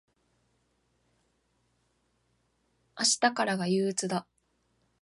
[2.97, 4.25] 明日からが憂鬱だ。